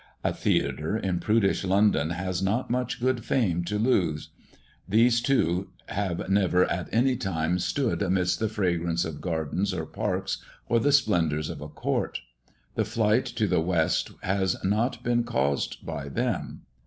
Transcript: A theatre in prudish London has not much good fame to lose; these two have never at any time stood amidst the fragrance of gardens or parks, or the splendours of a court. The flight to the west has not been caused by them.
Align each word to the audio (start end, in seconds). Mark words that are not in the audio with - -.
A 0.23 0.33
theatre 0.33 0.97
in 0.97 1.19
prudish 1.19 1.63
London 1.63 2.09
has 2.09 2.41
not 2.41 2.71
much 2.71 2.99
good 2.99 3.23
fame 3.23 3.63
to 3.65 3.77
lose; 3.77 4.29
these 4.89 5.21
two 5.21 5.69
have 5.89 6.27
never 6.27 6.65
at 6.71 6.89
any 6.91 7.15
time 7.15 7.59
stood 7.59 8.01
amidst 8.01 8.39
the 8.39 8.49
fragrance 8.49 9.05
of 9.05 9.21
gardens 9.21 9.75
or 9.75 9.85
parks, 9.85 10.39
or 10.67 10.79
the 10.79 10.91
splendours 10.91 11.51
of 11.51 11.61
a 11.61 11.69
court. 11.69 12.21
The 12.73 12.83
flight 12.83 13.25
to 13.27 13.45
the 13.47 13.61
west 13.61 14.09
has 14.23 14.57
not 14.63 15.03
been 15.03 15.23
caused 15.23 15.85
by 15.85 16.09
them. 16.09 16.63